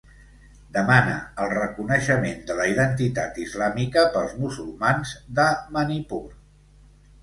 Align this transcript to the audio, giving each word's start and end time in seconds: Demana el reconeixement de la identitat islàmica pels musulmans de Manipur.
Demana 0.77 1.17
el 1.43 1.51
reconeixement 1.51 2.41
de 2.49 2.57
la 2.61 2.67
identitat 2.73 3.39
islàmica 3.47 4.09
pels 4.19 4.37
musulmans 4.43 5.17
de 5.41 5.51
Manipur. 5.81 6.25